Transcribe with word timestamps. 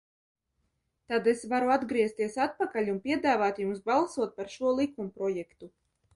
Tad 1.11 1.29
es 1.33 1.43
varu 1.51 1.69
atgriezties 1.75 2.39
atpakaļ 2.47 2.91
un 2.95 2.99
piedāvāt 3.05 3.63
jums 3.65 3.85
balsot 3.93 4.35
par 4.41 4.53
šo 4.57 4.75
likumprojektu. 4.81 5.73